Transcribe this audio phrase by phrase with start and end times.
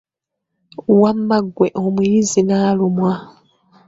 [1.01, 3.13] Wamma ggwe omuyizi n'alumwa!